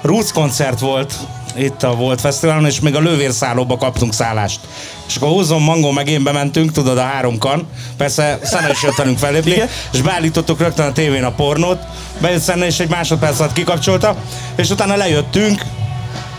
[0.00, 1.14] Roots koncert volt
[1.56, 4.60] itt a Volt Fesztiválon, és még a lővérszállóba kaptunk szállást.
[5.08, 7.66] És akkor Húzom, Mangó meg én bementünk, tudod, a három kan.
[7.96, 9.68] Persze Szene is jött velünk fellépni, Igen.
[9.92, 11.78] és beállítottuk rögtön a tévén a pornót.
[12.20, 14.16] Bejött Szene, és egy másodperc alatt kikapcsolta,
[14.56, 15.62] és utána lejöttünk,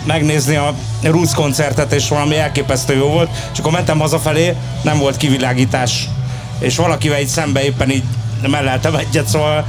[0.05, 5.17] megnézni a Roots koncertet, és valami elképesztő jó volt, és akkor mentem hazafelé, nem volt
[5.17, 6.07] kivilágítás,
[6.59, 8.03] és valakivel így szembe éppen így
[8.47, 9.65] melleltem egyet, szóval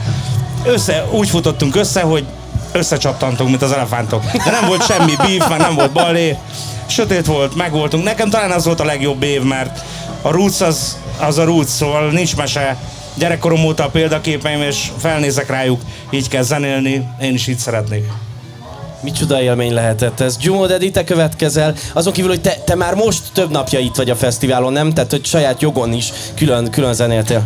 [0.65, 2.25] össze, úgy futottunk össze, hogy
[2.73, 4.25] összecsattantunk, mint az elefántok.
[4.25, 6.37] De nem volt semmi beef, meg nem volt balé,
[6.87, 8.05] sötét volt, megvoltunk.
[8.05, 9.85] Nekem talán az volt a legjobb év, mert
[10.23, 12.77] a Roots az, az a Roots, szóval nincs mese.
[13.15, 18.05] Gyerekkorom óta a példaképeim, és felnézek rájuk, így kell zenélni, én is így szeretnék.
[19.07, 20.37] Micsoda élmény lehetett ez.
[20.37, 21.75] Gyumod Edi, te következel.
[21.93, 24.93] Azon kívül, hogy te, te már most több napja itt vagy a fesztiválon, nem?
[24.93, 27.43] Tehát, hogy saját jogon is külön, külön zenéltél.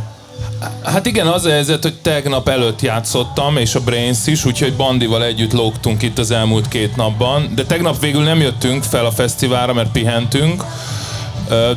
[0.84, 5.24] Hát igen, az a helyzet, hogy tegnap előtt játszottam, és a Brains is, úgyhogy Bandival
[5.24, 9.72] együtt lógtunk itt az elmúlt két napban, de tegnap végül nem jöttünk fel a fesztiválra,
[9.72, 10.64] mert pihentünk,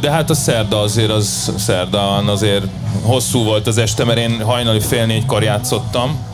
[0.02, 2.66] de hát a szerda azért az szerdán azért
[3.02, 6.32] hosszú volt az este, mert én hajnali fél négykor játszottam.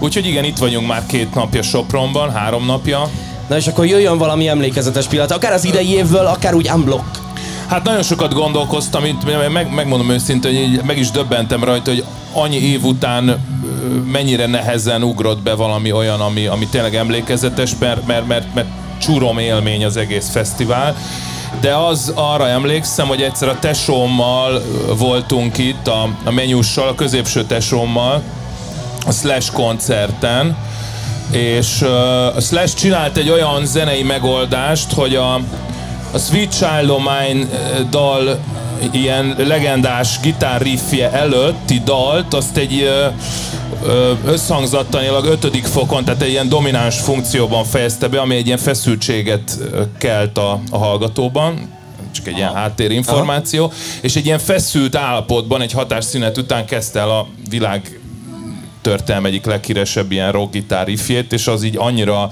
[0.00, 3.08] Úgyhogy igen, itt vagyunk már két napja Sopronban, három napja.
[3.48, 7.18] Na és akkor jöjjön valami emlékezetes pillanat, akár az idei évből, akár úgy unblock.
[7.66, 12.04] Hát nagyon sokat gondolkoztam, itt meg, megmondom őszintén, hogy így meg is döbbentem rajta, hogy
[12.32, 13.44] annyi év után
[14.12, 18.68] mennyire nehezen ugrott be valami olyan, ami, ami tényleg emlékezetes, mert, mert, mert, mert
[19.00, 20.96] csúrom élmény az egész fesztivál.
[21.60, 24.62] De az arra emlékszem, hogy egyszer a tesómmal
[24.98, 28.22] voltunk itt, a, a menyussal, a középső tesómmal,
[29.06, 30.56] a Slash koncerten,
[31.30, 31.82] és
[32.34, 35.34] a Slash csinált egy olyan zenei megoldást, hogy a,
[36.12, 37.46] a Sweet Child O' Mine
[37.90, 38.38] dal
[38.92, 42.90] ilyen legendás gitár riffje előtti dalt, azt egy
[44.26, 49.58] összhangzattanilag ötödik fokon, tehát egy ilyen domináns funkcióban fejezte be, ami egy ilyen feszültséget
[49.98, 51.78] kelt a, a hallgatóban,
[52.12, 57.26] csak egy ilyen háttérinformáció, és egy ilyen feszült állapotban, egy hatásszünet után kezdte el a
[57.50, 57.99] világ
[58.90, 62.30] történelm egyik leghíresebb ilyen rock gitár riffjét, és az így annyira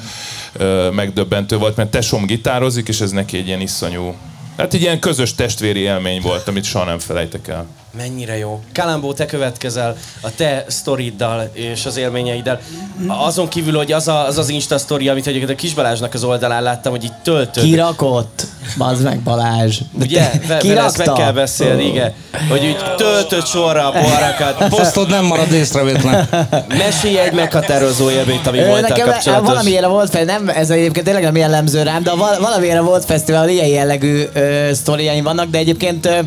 [0.52, 4.14] ö, megdöbbentő volt, mert tesom gitározik, és ez neki egy ilyen iszonyú,
[4.56, 7.66] hát egy ilyen közös testvéri élmény volt, amit soha nem felejtek el.
[7.96, 8.60] Mennyire jó.
[8.74, 12.60] Kalambó, te következel a te sztoriddal és az élményeiddel.
[13.06, 16.24] Azon kívül, hogy az a, az, az Insta sztori, amit egyébként a Kis Balázsnak az
[16.24, 17.62] oldalán láttam, hogy így töltöd.
[17.64, 18.46] Kirakott?
[18.76, 19.78] Bazd meg Balázs.
[19.92, 20.30] De Ugye?
[20.48, 22.12] vele ezt meg kell beszélni, igen.
[22.48, 24.68] Hogy úgy töltött sorra a poharakat.
[24.68, 26.28] Posztod nem marad észrevétlen.
[26.68, 29.48] Mesélj egy meghatározó élményt, ami volt a kapcsolatos.
[29.48, 33.48] valamilyen volt fel, nem, ez egyébként tényleg nem jellemző rám, de val- valamilyen volt fesztivál,
[33.48, 36.18] ilyen jellegű ö, sztoriaim vannak, de egyébként ö,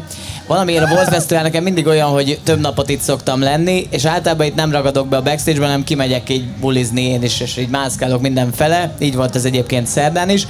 [0.52, 4.46] valamiért a Volt Fesztivál nekem mindig olyan, hogy több napot itt szoktam lenni, és általában
[4.46, 8.22] itt nem ragadok be a backstage-ben, hanem kimegyek így bulizni én is, és így mászkálok
[8.22, 8.94] mindenfele.
[9.00, 10.48] Így volt ez egyébként szerdán is.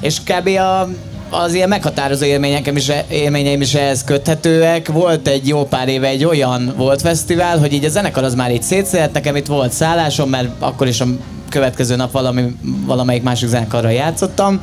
[0.00, 0.48] És kb.
[0.48, 0.88] A,
[1.30, 4.88] az ilyen meghatározó élményeim is, élményeim is ehhez köthetőek.
[4.88, 8.52] Volt egy jó pár éve egy olyan volt fesztivál, hogy így a zenekar az már
[8.52, 11.06] így szétszélt, nekem itt volt szállásom, mert akkor is a
[11.48, 12.56] következő nap valami,
[12.86, 14.60] valamelyik másik zenekarral játszottam.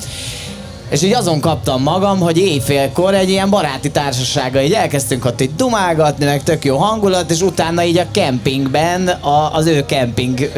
[0.90, 5.56] És így azon kaptam magam, hogy éjfélkor egy ilyen baráti társasággal így elkezdtünk ott így
[5.56, 10.52] dumálgatni, meg tök jó hangulat, és utána így a kempingben, a, az ő kemping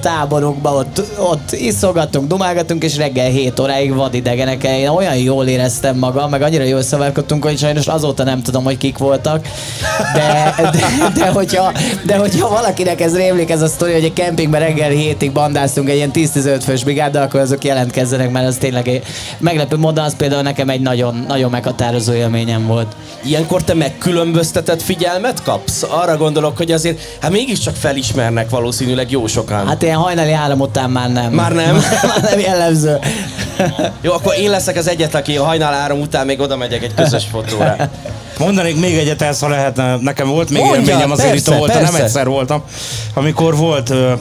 [0.00, 4.78] táborukban ott, ott iszogattunk, dumálgattunk, és reggel 7 óráig vadidegenekkel.
[4.78, 8.78] Én olyan jól éreztem magam, meg annyira jól szavarkodtunk, hogy sajnos azóta nem tudom, hogy
[8.78, 9.48] kik voltak.
[10.14, 11.72] De, de, de, hogyha,
[12.06, 15.96] de hogyha valakinek ez rémlik ez a sztori, hogy egy kempingben reggel 7-ig bandáztunk egy
[15.96, 19.02] ilyen 10-15 fős brigáddal, akkor azok jelentkezzenek, mert az tényleg egy
[19.60, 22.96] meglepő módon az például nekem egy nagyon, nagyon meghatározó élményem volt.
[23.24, 25.82] Ilyenkor te megkülönböztetett figyelmet kapsz?
[25.88, 29.66] Arra gondolok, hogy azért, hát mégiscsak felismernek valószínűleg jó sokan.
[29.66, 31.32] Hát ilyen hajnali három után már nem.
[31.32, 31.74] Már nem?
[32.02, 32.98] már nem jellemző.
[34.02, 36.94] Jó, akkor én leszek az egyetlen, aki a hajnal áram után még oda megyek egy
[36.94, 37.76] közös fotóra.
[38.38, 39.96] Mondanék még egyet ezt, ha lehetne.
[39.96, 42.62] Nekem volt még Mondja, élményem, azért persze, itt voltam, nem egyszer voltam.
[43.14, 44.12] Amikor volt uh,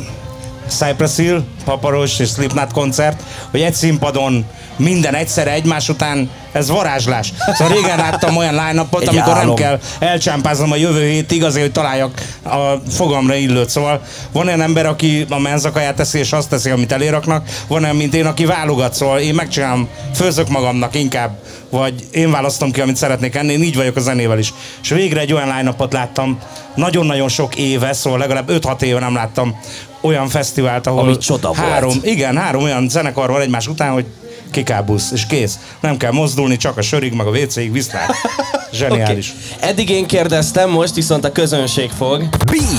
[0.69, 7.33] Cypress Hill, Paparos és Slipknot koncert, hogy egy színpadon minden egyszerre egymás után, ez varázslás.
[7.53, 9.55] Szóval régen láttam olyan line amikor nem álom.
[9.55, 13.69] kell elcsámpáznom a jövő hétig azért, hogy találjak a fogamra illőt.
[13.69, 14.01] Szóval
[14.31, 17.49] van olyan ember, aki a menzakaját teszi, és azt teszi, amit eléraknak.
[17.67, 21.37] Van olyan, mint én, aki válogat, szóval én megcsinálom, főzök magamnak inkább,
[21.69, 24.53] vagy én választom ki, amit szeretnék enni, én így vagyok a zenével is.
[24.81, 26.39] És végre egy olyan line láttam,
[26.75, 29.59] nagyon-nagyon sok éve, szóval legalább 5-6 éve nem láttam
[30.01, 31.57] olyan fesztivált, ahol Ami csoda volt.
[31.57, 34.05] három, igen, három olyan zenekar van egymás után, hogy
[34.51, 35.59] kikábusz, és kész.
[35.79, 38.13] Nem kell mozdulni, csak a sörig, meg a WC-ig viszlát.
[38.73, 39.33] Zseniális.
[39.55, 39.69] Okay.
[39.69, 42.17] Eddig én kérdeztem, most viszont a közönség fog.
[42.45, 42.69] Beat,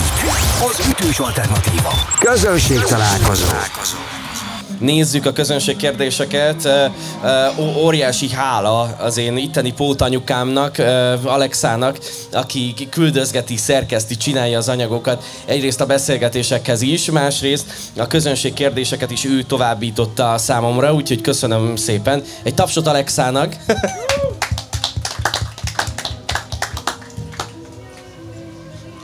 [0.71, 1.93] az ütős alternatíva.
[2.19, 3.47] Közönség találkozó.
[4.81, 6.69] Nézzük a közönség kérdéseket.
[7.77, 10.79] Óriási hála az én itteni pótanyukámnak,
[11.25, 11.99] Alexának,
[12.33, 15.25] aki küldözgeti, szerkeszti, csinálja az anyagokat.
[15.45, 17.67] Egyrészt a beszélgetésekhez is, másrészt
[17.97, 22.23] a közönség kérdéseket is ő továbbította számomra, úgyhogy köszönöm szépen.
[22.43, 23.57] Egy tapsot Alexának.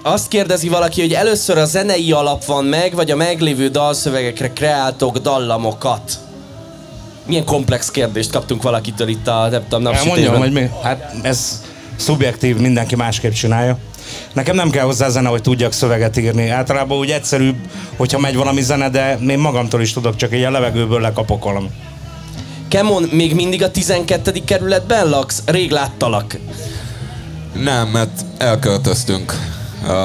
[0.06, 5.18] Azt kérdezi valaki, hogy először a zenei alap van meg, vagy a meglévő dalszövegekre kreáltok
[5.18, 6.18] dallamokat?
[7.24, 10.38] Milyen komplex kérdést kaptunk valakitől itt a, nem tudom, Elmondjam, napsütésben.
[10.40, 10.70] hogy mi?
[10.82, 11.62] Hát ez
[11.96, 13.78] szubjektív, mindenki másképp csinálja.
[14.32, 16.48] Nekem nem kell hozzá zene, hogy tudjak szöveget írni.
[16.48, 17.56] Általában úgy egyszerűbb,
[17.96, 21.70] hogyha megy valami zene, de én magamtól is tudok, csak egy a levegőből lekapok valami.
[22.68, 24.32] Kemon, még mindig a 12.
[24.44, 25.42] kerületben laksz?
[25.46, 26.38] Rég láttalak.
[27.52, 29.54] Nem, mert elköltöztünk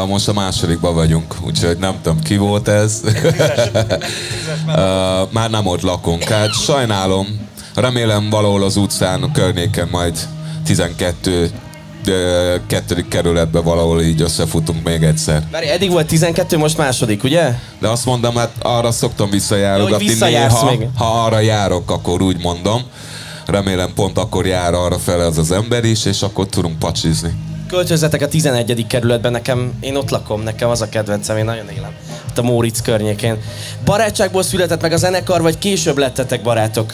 [0.07, 3.01] most a másodikban vagyunk, úgyhogy nem tudom ki volt ez.
[5.33, 6.23] már nem ott lakunk.
[6.23, 7.49] Hát sajnálom.
[7.75, 10.19] Remélem valahol az utcán, a környéken majd
[10.65, 11.51] 12
[12.03, 15.43] de kettődik kerületbe valahol így összefutunk még egyszer.
[15.51, 17.55] Várj, eddig volt 12, most második, ugye?
[17.79, 20.87] De azt mondom, hát arra szoktam visszajárogatni néha, még.
[20.97, 22.81] ha arra járok, akkor úgy mondom.
[23.45, 27.33] Remélem pont akkor jár arra fel ez az ember is, és akkor tudunk pacsizni.
[27.71, 28.85] Költözzetek a 11.
[28.87, 31.91] kerületben, nekem, én ott lakom, nekem az a kedvencem, én nagyon élem.
[32.29, 33.37] Ott a Móricz környékén.
[33.85, 36.93] Barátságból született meg a zenekar, vagy később lettetek barátok?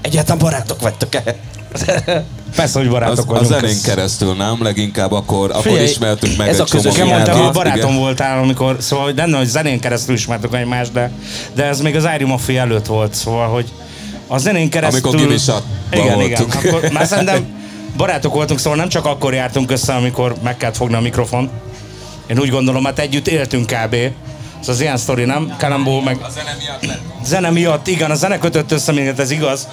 [0.00, 1.22] Egyáltalán barátok vagytok-e?
[2.56, 3.60] Persze, hogy barátok Az, a vagyunk.
[3.60, 4.62] zenén keresztül, nem?
[4.62, 7.90] Leginkább akkor, akkor Figyelj, ismertük meg ez egy a közös csomó Igen, mondtam, hogy barátom
[7.90, 8.00] igen.
[8.00, 11.10] voltál, amikor, szóval hogy nem, hogy zenén keresztül ismertük egymást, de,
[11.54, 13.72] de ez még az Irie Mafia előtt volt, szóval, hogy
[14.26, 15.00] a zenén keresztül...
[15.02, 16.44] Amikor gimisatban Igen, igen.
[16.46, 16.54] voltunk.
[16.54, 17.56] Akkor, már szerintem
[17.98, 21.50] barátok voltunk, szóval nem csak akkor jártunk össze, amikor meg kellett fogni a mikrofon.
[22.26, 23.94] Én úgy gondolom, hát együtt éltünk kb.
[24.60, 25.54] Ez az ilyen sztori, nem?
[25.58, 26.18] Kalambó meg...
[26.22, 27.00] A zene miatt lett.
[27.24, 29.68] Zene miatt, igen, a zene kötött össze minket, ez igaz,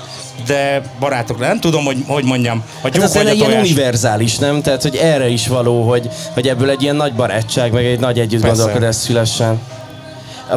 [0.45, 2.63] de barátok, nem tudom, hogy, hogy mondjam.
[2.81, 3.61] A Hát zene a ilyen tojás.
[3.69, 4.61] univerzális, nem?
[4.61, 8.19] Tehát, hogy erre is való, hogy, hogy ebből egy ilyen nagy barátság, meg egy nagy
[8.19, 9.59] együttgondolkodás szülessen.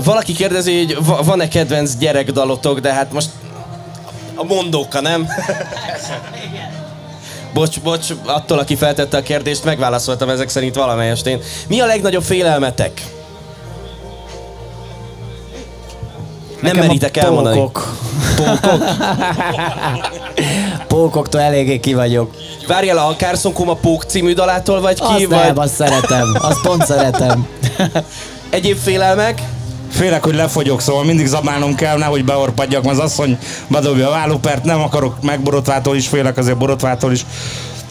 [0.04, 3.28] Valaki kérdezi, hogy va- van-e kedvenc gyerekdalotok, de hát most
[4.34, 5.26] a mondóka, nem?
[7.52, 11.40] Bocs, bocs, attól, aki feltette a kérdést, megválaszoltam ezek szerint valamelyest én.
[11.68, 13.02] Mi a legnagyobb félelmetek?
[16.48, 17.56] Nem Nekem a meritek elmondani.
[17.56, 17.96] Pókok.
[18.36, 18.78] Pókok?
[20.88, 22.30] Pókoktól eléggé ki vagyok.
[22.66, 26.36] Várjál, a Carson Kuma Pók című dalától vagy ki, Azt vagy nem, azt szeretem.
[26.40, 27.46] Azt pont szeretem.
[28.50, 29.42] egyéb félelmek?
[29.90, 34.64] Félek, hogy lefogyok, szóval mindig zabálnom kell, nehogy beorpadjak, mert az asszony bedobja a vállópert,
[34.64, 37.26] nem akarok meg borotvától is, félek azért borotvától is.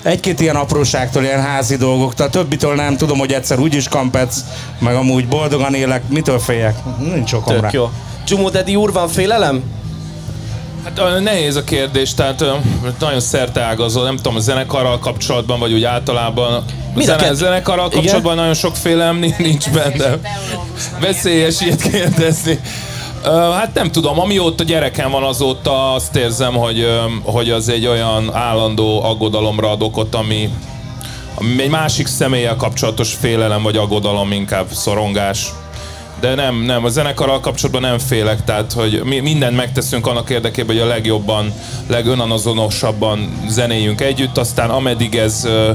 [0.04, 4.38] Egy-két ilyen apróságtól, ilyen házi dolgoktól, többitől nem tudom, hogy egyszer úgyis kampec,
[4.80, 6.76] meg amúgy boldogan élek, mitől féljek?
[7.00, 7.60] Nincs okom rá.
[7.60, 7.90] Tök jó.
[8.28, 9.64] Jumbo Daddy úr, van félelem?
[10.96, 12.44] Hát nehéz a kérdés, tehát
[13.00, 16.54] nagyon szerteágazó, nem tudom, a zenekarral kapcsolatban, vagy úgy általában.
[16.54, 16.64] A
[16.96, 17.98] Mind a zene, kett- zenekarral Igen?
[18.00, 20.18] kapcsolatban nagyon sok félelem ni- nincs benne.
[21.00, 22.60] Veszélyes ilyet kérdezni.
[23.54, 26.88] Hát nem tudom, amióta gyerekem van, azóta azt érzem, hogy,
[27.24, 30.50] hogy az egy olyan állandó aggodalomra ad okot, ami,
[31.36, 35.48] ami egy másik személlyel kapcsolatos félelem vagy aggodalom, inkább szorongás.
[36.20, 40.76] De nem, nem, a zenekarral kapcsolatban nem félek, tehát hogy mi mindent megteszünk annak érdekében,
[40.76, 41.54] hogy a legjobban,
[41.88, 45.72] legönanazonosabban zenéjünk együtt, aztán ameddig ez ö,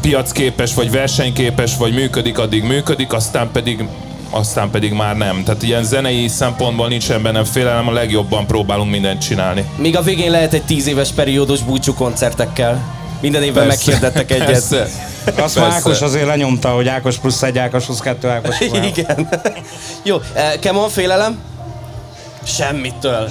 [0.00, 3.84] piacképes, vagy versenyképes, vagy működik, addig működik, aztán pedig
[4.30, 5.42] aztán pedig már nem.
[5.44, 9.64] Tehát ilyen zenei szempontból nincsen bennem félelem, a legjobban próbálunk mindent csinálni.
[9.76, 12.96] Még a végén lehet egy tíz éves periódus búcsú koncertekkel.
[13.20, 13.84] Minden évben Persze.
[13.84, 14.46] meghirdettek egyet.
[14.46, 14.88] Persze.
[15.36, 15.70] Azt már.
[15.70, 19.28] Ákos azért lenyomta, hogy Ákos plusz egy, Ákos plusz kettő, Ákos plusz Igen.
[20.02, 21.38] Jó, eh, Kemon, félelem?
[22.42, 23.28] Semmitől.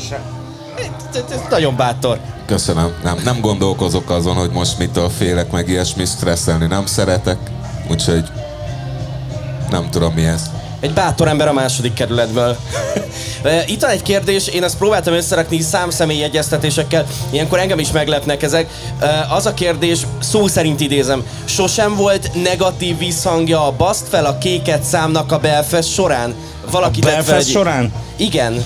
[1.13, 2.19] Ez Nagyon bátor.
[2.45, 2.93] Köszönöm.
[3.04, 7.38] Nem, nem gondolkozok azon, hogy most mitől félek, meg ilyesmi stresszelni nem szeretek,
[7.89, 8.23] úgyhogy
[9.69, 10.41] nem tudom mi ez.
[10.79, 12.57] Egy bátor ember a második kerületből.
[13.67, 18.67] Itt van egy kérdés, én ezt próbáltam összerakni számszemély egyeztetésekkel, ilyenkor engem is meglepnek ezek.
[19.29, 24.83] Az a kérdés, szó szerint idézem, sosem volt negatív visszhangja a Baszt fel a kéket
[24.83, 26.33] számnak a Belfast során?
[26.71, 27.93] Valaki A Belfast egy- során?
[28.15, 28.63] Igen.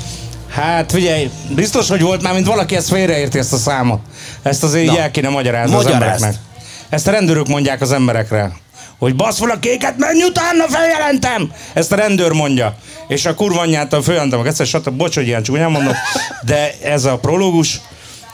[0.49, 3.99] Hát figyelj, biztos, hogy volt már, mint valaki ezt félreérti ezt a számot.
[4.41, 4.99] Ezt azért így Na.
[4.99, 6.03] el kéne magyarázni az Magyarázd.
[6.03, 6.35] embereknek.
[6.89, 8.51] Ezt a rendőrök mondják az emberekre.
[9.01, 11.51] Hogy basz fel a kéket, menj utána, feljelentem!
[11.73, 12.75] Ezt a rendőr mondja.
[13.07, 14.89] És a kurva anyjától följelentem, egyszer stb.
[14.89, 15.93] Bocs, hogy ilyen csúnyán mondom,
[16.41, 17.81] de ez a prológus,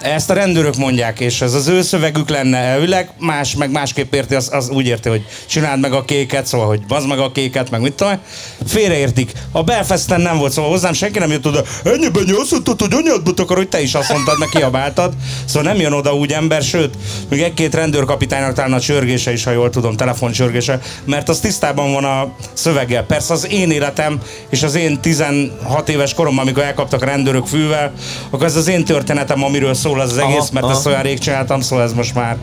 [0.01, 4.35] ezt a rendőrök mondják, és ez az ő szövegük lenne elvileg, más, meg másképp érti,
[4.35, 7.69] az, az úgy érti, hogy csináld meg a kéket, szóval, hogy bazd meg a kéket,
[7.69, 8.19] meg mit tudom.
[8.65, 9.31] Félreértik.
[9.51, 13.31] A Belfasten nem volt, szóval hozzám senki nem jött oda, ennyiben azt mondtad, hogy anyádba
[13.35, 15.13] akar, hogy te is azt mondtad, meg kiabáltad.
[15.45, 16.95] Szóval nem jön oda úgy ember, sőt,
[17.29, 22.03] még egy-két rendőrkapitánynak talán a csörgése is, ha jól tudom, telefoncsörgése, mert az tisztában van
[22.03, 23.03] a szöveggel.
[23.03, 27.93] Persze az én életem és az én 16 éves koromban, amikor elkaptak a rendőrök fűvel,
[28.29, 30.75] akkor ez az én történetem, amiről szól az, az egész, Aha, mert aha.
[30.75, 32.37] ezt olyan rég csináltam, szóval ez most már,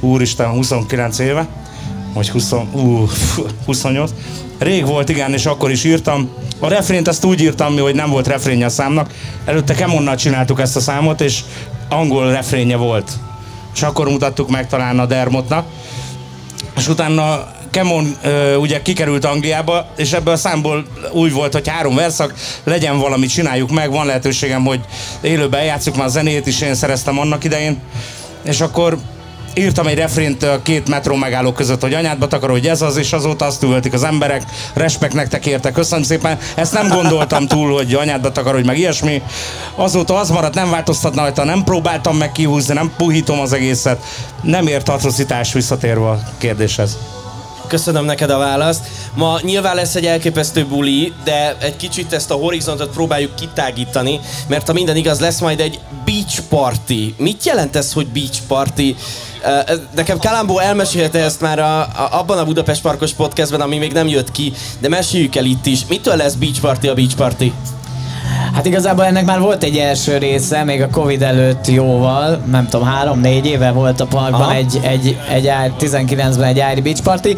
[0.00, 1.46] úristen, 29 éve,
[2.14, 3.08] vagy 20, ú,
[3.66, 4.10] 28.
[4.58, 6.30] Rég volt, igen, és akkor is írtam.
[6.58, 9.10] A refrént azt úgy írtam, hogy nem volt refrénje a számnak.
[9.44, 11.40] Előtte Kemonnal csináltuk ezt a számot, és
[11.88, 13.10] angol refrénje volt.
[13.74, 15.66] És akkor mutattuk meg talán a Dermotnak.
[16.76, 18.16] És utána Kemon
[18.58, 23.70] ugye kikerült Angliába, és ebből a számból úgy volt, hogy három verszak, legyen valami, csináljuk
[23.70, 24.80] meg, van lehetőségem, hogy
[25.20, 27.78] élőben játsszuk már a zenét is, én szereztem annak idején.
[28.44, 28.98] És akkor
[29.54, 33.12] írtam egy refrént a két metró megálló között, hogy anyádba takaró, hogy ez az, és
[33.12, 34.42] azóta azt üvöltik az emberek,
[34.74, 36.38] respekt nektek érte, köszönöm szépen.
[36.54, 39.22] Ezt nem gondoltam túl, hogy anyádba takaró, hogy meg ilyesmi.
[39.74, 44.04] Azóta az maradt, nem változtatna rajta, nem próbáltam meg kihúzni, nem puhítom az egészet.
[44.42, 46.96] Nem ért atrocitás visszatérve a kérdéshez.
[47.66, 48.84] Köszönöm neked a választ.
[49.14, 54.66] Ma nyilván lesz egy elképesztő buli, de egy kicsit ezt a horizontot próbáljuk kitágítani, mert
[54.66, 57.14] ha minden igaz, lesz majd egy beach party.
[57.16, 58.96] Mit jelent ez, hogy beach party?
[59.94, 64.08] Nekem Kalambó elmesélte ezt már a, a, abban a Budapest Parkos podcastben, ami még nem
[64.08, 65.86] jött ki, de meséljük el itt is.
[65.88, 67.52] Mitől lesz beach party a beach party?
[68.56, 72.86] Hát igazából ennek már volt egy első része, még a Covid előtt jóval, nem tudom,
[72.86, 74.54] három-négy éve volt a parkban Aha.
[74.54, 77.36] egy, egy, egy, egy 19-ben egy Ári Beach Party.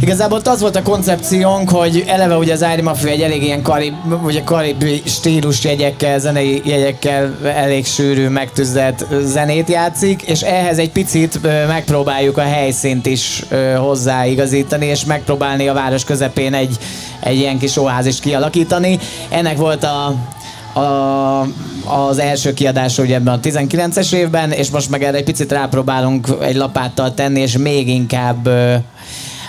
[0.00, 3.62] Igazából ott az volt a koncepciónk, hogy eleve ugye az Ári Mafia egy elég ilyen
[3.62, 3.94] karib,
[4.24, 11.40] ugye karibi stílus jegyekkel, zenei jegyekkel elég sűrű, megtüzdelt zenét játszik, és ehhez egy picit
[11.66, 13.44] megpróbáljuk a helyszínt is
[13.76, 16.76] hozzáigazítani, és megpróbálni a város közepén egy,
[17.20, 18.98] egy ilyen kis oázist kialakítani.
[19.28, 20.14] Ennek volt a,
[20.78, 21.40] a,
[21.84, 26.28] az első kiadása ugye ebben a 19-es évben, és most meg erre egy picit rápróbálunk
[26.40, 28.74] egy lapáttal tenni, és még inkább ö,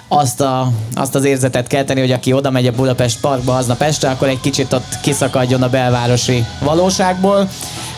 [0.07, 4.09] azt, a, azt az érzetet kelteni, hogy aki oda megy a Budapest Parkba aznap este,
[4.09, 7.49] akkor egy kicsit ott kiszakadjon a belvárosi valóságból.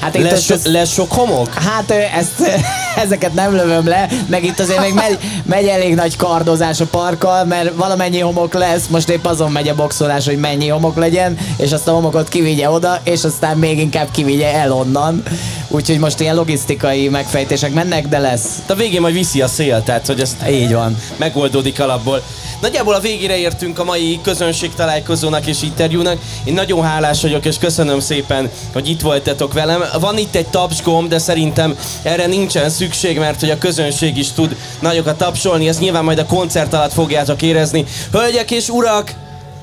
[0.02, 1.54] Hát itt Lesz, so, lesz sok homok?
[1.54, 2.62] Hát ezt,
[3.04, 7.46] ezeket nem lövöm le, meg itt azért még megy, megy elég nagy kardozás a parkkal,
[7.46, 11.72] mert valamennyi homok lesz, most épp azon megy a boxolás, hogy mennyi homok legyen, és
[11.72, 15.24] azt a homokot kivigye oda, és aztán még inkább kivigye el onnan.
[15.68, 18.46] Úgyhogy most ilyen logisztikai megfejtések mennek, de lesz.
[18.66, 20.98] De a végén majd viszi a szél, tehát hogy ezt Így van.
[21.18, 22.22] megoldódik alapból.
[22.62, 26.18] Nagyjából a végére értünk a mai közönség találkozónak és interjúnak.
[26.44, 29.84] Én nagyon hálás vagyok, és köszönöm szépen, hogy itt voltatok velem.
[30.00, 34.56] Van itt egy tapsgomb, de szerintem erre nincsen szükség, mert hogy a közönség is tud
[34.80, 37.86] nagyokat tapsolni, ezt nyilván majd a koncert alatt fogjátok érezni.
[38.12, 39.14] Hölgyek és urak,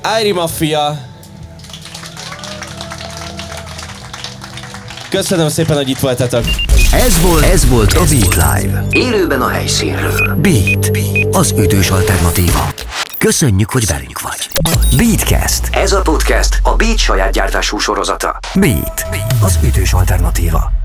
[0.03, 0.99] Airi Mafia!
[5.09, 6.45] Köszönöm szépen, hogy itt voltatok.
[6.93, 8.85] Ez volt, ez volt a Beat Live.
[8.91, 10.35] Élőben a helyszínről.
[10.35, 10.91] Beat,
[11.31, 12.69] az ütős alternatíva.
[13.19, 14.49] Köszönjük, hogy velünk vagy.
[14.97, 15.69] Beatcast.
[15.73, 18.39] Ez a podcast a Beat saját gyártású sorozata.
[18.55, 19.07] Beat,
[19.41, 20.78] az ütős alternatíva.